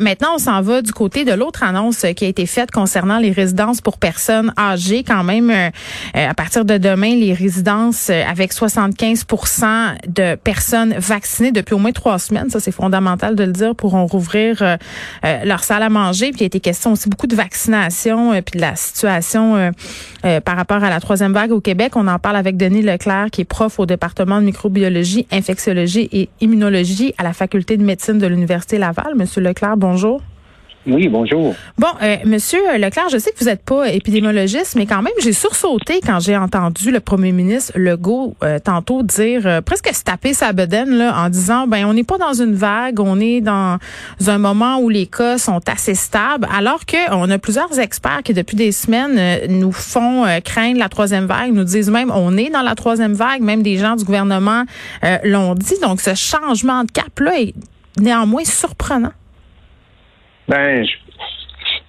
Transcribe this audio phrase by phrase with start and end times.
[0.00, 3.30] maintenant, on s'en va du côté de l'autre annonce qui a été faite concernant les
[3.30, 5.04] résidences pour personnes âgées.
[5.04, 5.52] Quand même,
[6.14, 12.18] à partir de demain, les résidences avec 75% de personnes vaccinées depuis au moins trois
[12.18, 14.78] semaines, ça c'est fondamental de le dire, pourront rouvrir
[15.22, 16.30] leur salle à manger.
[16.30, 19.72] Puis il a été question aussi beaucoup de vaccination puis de la situation
[20.44, 21.92] par rapport à la troisième vague au Québec.
[21.96, 26.28] On en parle avec Denis Leclerc, qui est prof au département de microbiologie, infectiologie et
[26.40, 29.14] immunologie à la faculté de médecine de l'Université Laval.
[29.16, 30.20] Monsieur Leclerc, bonjour.
[30.86, 31.54] Oui, bonjour.
[31.78, 35.32] Bon, euh, Monsieur Leclerc, je sais que vous n'êtes pas épidémiologiste, mais quand même, j'ai
[35.32, 40.34] sursauté quand j'ai entendu le premier ministre Legault euh, tantôt dire euh, presque se taper
[40.34, 43.78] sa bedaine là, en disant ben on n'est pas dans une vague, on est dans
[44.26, 48.34] un moment où les cas sont assez stables, alors que on a plusieurs experts qui
[48.34, 52.50] depuis des semaines euh, nous font craindre la troisième vague, nous disent même on est
[52.50, 54.64] dans la troisième vague, même des gens du gouvernement
[55.22, 55.78] l'ont dit.
[55.80, 57.54] Donc ce changement de cap là est
[57.98, 59.12] néanmoins surprenant.
[60.48, 60.84] Ben,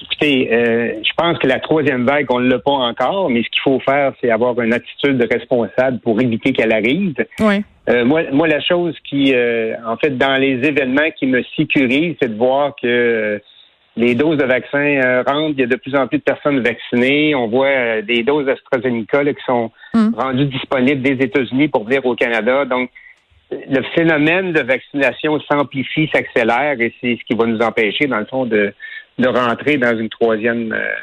[0.00, 3.48] écoutez, euh, je pense que la troisième vague, on ne l'a pas encore, mais ce
[3.50, 7.14] qu'il faut faire, c'est avoir une attitude responsable pour éviter qu'elle arrive.
[7.40, 7.62] Oui.
[7.88, 12.16] Euh, moi, moi, la chose qui, euh, en fait, dans les événements qui me sécurisent,
[12.20, 13.40] c'est de voir que
[13.96, 17.34] les doses de vaccins rentrent, il y a de plus en plus de personnes vaccinées.
[17.34, 20.08] On voit des doses AstraZeneca qui sont mm.
[20.14, 22.66] rendues disponibles des États-Unis pour venir au Canada.
[22.66, 22.90] Donc,
[23.50, 28.26] le phénomène de vaccination s'amplifie, s'accélère et c'est ce qui va nous empêcher, dans le
[28.26, 28.72] fond, de,
[29.18, 30.94] de rentrer dans une troisième, euh,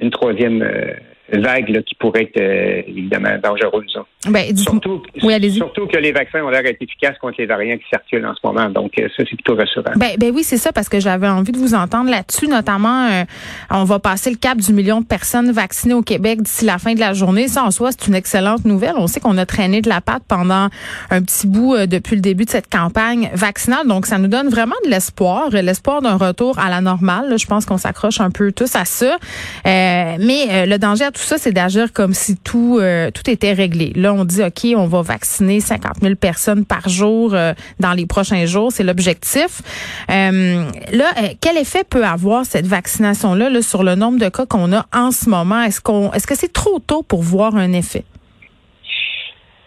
[0.00, 0.94] une troisième euh,
[1.40, 3.98] vague qui pourrait être euh, évidemment dangereuse.
[4.28, 8.26] Ben, surtout, surtout que les vaccins ont l'air d'être efficaces contre les variants qui circulent
[8.26, 8.68] en ce moment.
[8.68, 9.92] Donc, euh, ça, c'est plutôt rassurant.
[9.96, 12.48] Ben, ben oui, c'est ça, parce que j'avais envie de vous entendre là-dessus.
[12.48, 13.24] Notamment, euh,
[13.70, 16.94] on va passer le cap du million de personnes vaccinées au Québec d'ici la fin
[16.94, 17.48] de la journée.
[17.48, 18.94] Ça, en soi, c'est une excellente nouvelle.
[18.96, 20.68] On sait qu'on a traîné de la patte pendant
[21.10, 23.86] un petit bout depuis le début de cette campagne vaccinale.
[23.88, 27.38] Donc, ça nous donne vraiment de l'espoir, l'espoir d'un retour à la normale.
[27.38, 29.16] Je pense qu'on s'accroche un peu tous à ça.
[29.64, 33.92] mais le danger à tout ça, c'est d'agir comme si tout euh, tout était réglé.
[33.94, 38.06] Là, on dit ok, on va vacciner 50 000 personnes par jour euh, dans les
[38.06, 39.62] prochains jours, c'est l'objectif.
[40.10, 44.72] Euh, là, quel effet peut avoir cette vaccination là, sur le nombre de cas qu'on
[44.72, 45.62] a en ce moment?
[45.62, 48.04] Est-ce qu'on est-ce que c'est trop tôt pour voir un effet?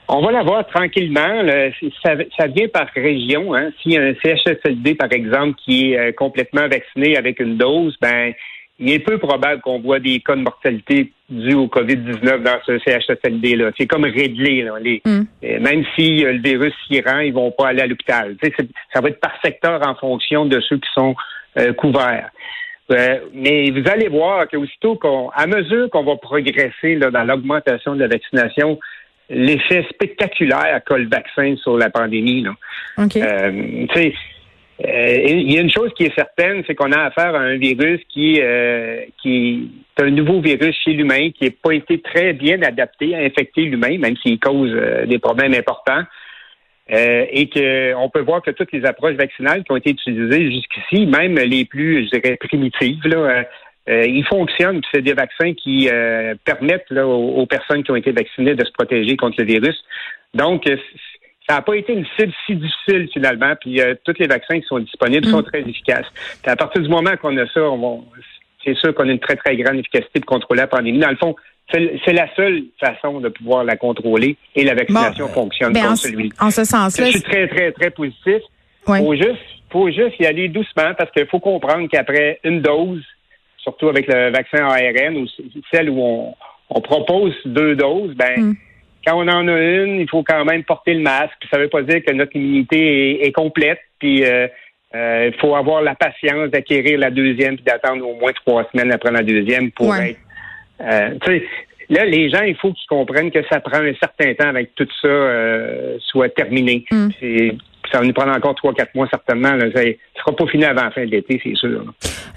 [0.08, 1.42] On va la voir tranquillement.
[2.04, 3.56] Ça, vient par région.
[3.56, 3.72] Hein.
[3.82, 8.34] S'il y a un CHSLD, par exemple, qui est complètement vacciné avec une dose, ben
[8.80, 12.78] il est peu probable qu'on voit des cas de mortalité dus au COVID-19 dans ce
[12.80, 13.72] CHSLD-là.
[13.78, 14.62] C'est comme réglé.
[14.64, 14.74] Là.
[14.80, 15.22] Les, mm.
[15.44, 18.36] euh, Même si euh, le virus s'y rend, ils vont pas aller à l'hôpital.
[18.94, 21.16] Ça va être par secteur en fonction de ceux qui sont
[21.58, 22.30] euh, couverts.
[23.34, 28.02] mais vous allez voir qu'aussitôt qu'on, à mesure qu'on va progresser là, dans l'augmentation de
[28.02, 28.80] la vaccination,
[29.30, 32.44] l'effet spectaculaire qu'a le vaccin sur la pandémie.
[32.44, 32.52] Là.
[32.98, 33.22] Okay.
[34.84, 37.56] Euh, il y a une chose qui est certaine, c'est qu'on a affaire à un
[37.56, 42.34] virus qui, euh, qui est un nouveau virus chez l'humain, qui n'a pas été très
[42.34, 46.04] bien adapté à infecter l'humain, même s'il cause euh, des problèmes importants.
[46.90, 51.36] et qu'on peut voir que toutes les approches vaccinales qui ont été utilisées jusqu'ici, même
[51.36, 53.46] les plus, je dirais, primitives, là,
[53.88, 54.82] ils fonctionnent.
[54.94, 55.90] C'est des vaccins qui
[56.44, 59.84] permettent là, aux, aux, personnes qui ont été vaccinées de se protéger contre le virus.
[60.36, 60.70] Donc,
[61.48, 63.54] ça n'a pas été une cible si difficile finalement.
[63.60, 65.46] Puis euh, tous les vaccins qui sont disponibles sont mm.
[65.46, 66.08] très efficaces.
[66.42, 67.62] Puis à partir du moment qu'on a ça,
[68.64, 71.00] c'est sûr qu'on a une très très grande efficacité de contrôler la pandémie.
[71.00, 71.36] Dans le fond,
[71.72, 76.32] c'est la seule façon de pouvoir la contrôler et la vaccination fonctionne comme celui.
[76.40, 78.42] En ce sens-là, je suis très très très positif.
[78.88, 79.42] Il Faut juste,
[79.72, 83.04] faut juste y aller doucement parce qu'il faut comprendre qu'après une dose,
[83.58, 85.26] surtout avec le vaccin ARN ou
[85.74, 86.36] celle où on,
[86.70, 88.56] on propose deux doses, ben mm
[89.06, 91.38] quand on en a une, il faut quand même porter le masque.
[91.52, 93.80] Ça ne veut pas dire que notre immunité est, complète.
[94.00, 94.48] Puis euh,
[94.96, 98.92] euh, il faut avoir la patience d'acquérir la deuxième puis d'attendre au moins trois semaines
[98.92, 100.20] après la deuxième pour être.
[100.82, 101.40] Euh,
[101.90, 104.88] là, les gens, il faut qu'ils comprennent que ça prend un certain temps avec tout
[105.02, 106.86] ça soit terminé.
[106.92, 107.10] Mm
[107.92, 109.50] ça va nous prendre encore trois, quatre mois certainement.
[109.50, 111.86] Ça ne sera pas fini avant la fin de l'été, c'est sûr.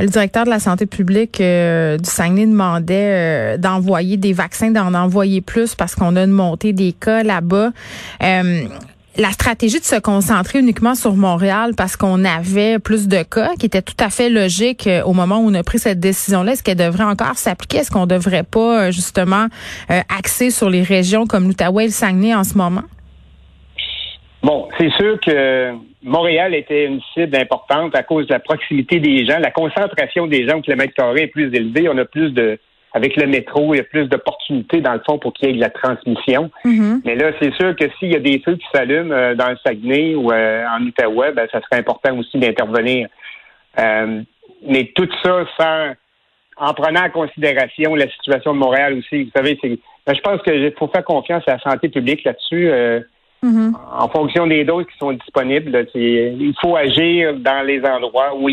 [0.01, 4.95] Le directeur de la santé publique euh, du Saguenay demandait euh, d'envoyer des vaccins, d'en
[4.95, 7.71] envoyer plus parce qu'on a une montée des cas là-bas.
[8.23, 8.63] Euh,
[9.17, 13.67] la stratégie de se concentrer uniquement sur Montréal parce qu'on avait plus de cas, qui
[13.67, 16.77] était tout à fait logique au moment où on a pris cette décision-là, est-ce qu'elle
[16.77, 17.79] devrait encore s'appliquer?
[17.79, 19.49] Est-ce qu'on devrait pas justement
[19.89, 22.85] axer sur les régions comme l'Outaouais et le Saguenay en ce moment?
[24.45, 25.73] Bon, c'est sûr que
[26.03, 29.39] Montréal était une cible importante à cause de la proximité des gens.
[29.39, 31.89] La concentration des gens au kilomètre carré est plus élevée.
[31.89, 32.59] On a plus de,
[32.93, 35.55] avec le métro, il y a plus d'opportunités dans le fond pour qu'il y ait
[35.57, 36.51] de la transmission.
[36.65, 37.01] Mm-hmm.
[37.05, 39.57] Mais là, c'est sûr que s'il y a des feux qui s'allument euh, dans le
[39.65, 43.09] Saguenay ou euh, en Outaouais, ben, ça serait important aussi d'intervenir.
[43.77, 45.95] mais tout ça sans
[46.61, 49.25] en prenant en considération la situation de Montréal aussi.
[49.25, 52.71] Vous savez, c'est, ben, je pense qu'il faut faire confiance à la santé publique là-dessus.
[53.43, 53.73] Mm-hmm.
[53.93, 58.49] En fonction des doses qui sont disponibles, il faut agir dans les endroits où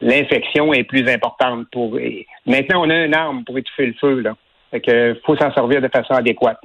[0.00, 1.66] l'infection est plus importante.
[1.72, 1.98] Pour,
[2.46, 4.20] maintenant, on a une arme pour étouffer le feu.
[4.20, 4.34] Là.
[5.26, 6.60] Faut s'en servir de façon adéquate.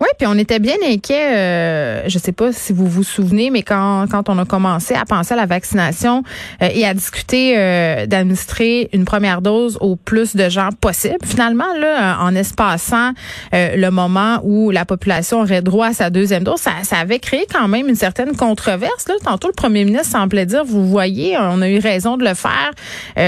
[0.00, 1.36] Oui, puis on était bien inquiets.
[1.36, 5.04] Euh, je sais pas si vous vous souvenez, mais quand quand on a commencé à
[5.04, 6.22] penser à la vaccination
[6.62, 11.74] euh, et à discuter euh, d'administrer une première dose au plus de gens possible, finalement
[11.80, 13.10] là, en espaçant
[13.52, 17.18] euh, le moment où la population aurait droit à sa deuxième dose, ça, ça avait
[17.18, 19.08] créé quand même une certaine controverse.
[19.08, 22.34] Là, tantôt le premier ministre semblait dire, vous voyez, on a eu raison de le
[22.34, 22.70] faire,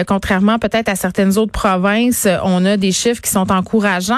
[0.06, 4.14] contrairement peut-être à certaines autres provinces, on a des chiffres qui sont encourageants.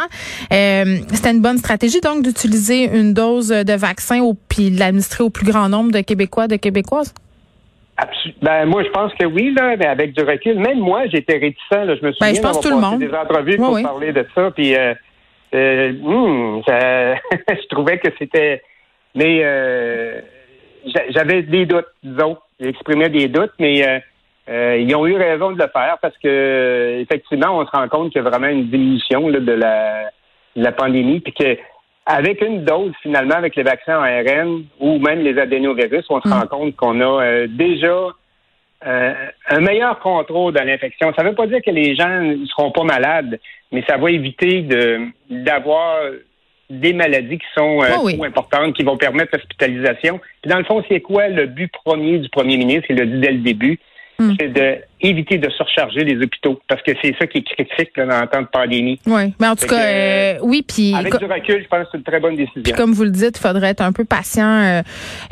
[0.51, 5.47] C'était une bonne stratégie donc utiliser une dose de vaccin au, puis l'administrer au plus
[5.47, 7.15] grand nombre de Québécois, de Québécoises?
[8.41, 10.59] Ben, moi, je pense que oui, là, mais avec du recul.
[10.59, 11.71] Même moi, j'étais réticent.
[11.71, 12.99] Là, je me souviens ben, je pense tout le monde.
[12.99, 14.51] des entrevues pour parler de ça.
[14.51, 14.95] Puis, euh,
[15.55, 18.63] euh, hmm, je trouvais que c'était.
[19.15, 20.21] Mais euh,
[21.11, 22.39] j'avais des doutes, disons.
[22.59, 24.03] J'exprimais des doutes, mais
[24.49, 28.23] ils ont eu raison de le faire parce que effectivement, on se rend compte qu'il
[28.23, 30.11] y a vraiment une diminution de la,
[30.57, 31.57] de la pandémie, puis que
[32.07, 36.29] avec une dose, finalement, avec les vaccins en ARN ou même les adénovirus, on se
[36.29, 36.33] mm.
[36.33, 38.09] rend compte qu'on a euh, déjà
[38.87, 39.15] euh,
[39.49, 41.13] un meilleur contrôle de l'infection.
[41.15, 43.39] Ça ne veut pas dire que les gens ne seront pas malades,
[43.71, 45.01] mais ça va éviter de
[45.31, 45.99] d'avoir
[46.73, 50.21] des maladies qui sont euh, oh trop importantes, qui vont permettre l'hospitalisation.
[50.41, 52.87] Puis dans le fond, c'est quoi le but premier du premier ministre?
[52.89, 53.79] Il l'a dit dès le début.
[54.23, 54.37] Mm.
[54.39, 54.49] C'est
[55.03, 58.27] d'éviter de surcharger les hôpitaux parce que c'est ça qui est critique là, dans le
[58.29, 59.01] temps de pandémie.
[59.07, 61.99] Oui, mais en tout cas, euh, oui, puis avec du recul, je pense que c'est
[61.99, 62.63] une très bonne décision.
[62.63, 64.47] Puis comme vous le dites, il faudrait être un peu patient.
[64.47, 64.83] Euh,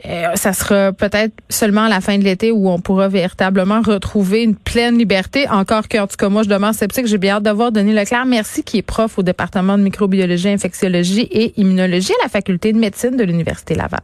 [0.06, 4.42] euh, ça sera peut-être seulement à la fin de l'été où on pourra véritablement retrouver
[4.42, 5.48] une pleine liberté.
[5.48, 7.06] Encore que, en tout cas, moi, je demande sceptique.
[7.06, 8.26] J'ai bien hâte de voir Denis Leclerc.
[8.26, 12.78] Merci, qui est prof au département de microbiologie, infectiologie et immunologie à la faculté de
[12.78, 14.00] médecine de l'université Laval.